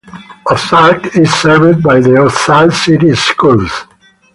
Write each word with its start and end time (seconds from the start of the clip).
Ozark 0.49 1.15
is 1.15 1.31
served 1.31 1.83
by 1.83 1.99
the 1.99 2.15
Ozark 2.17 2.71
City 2.71 3.13
Schools. 3.13 3.83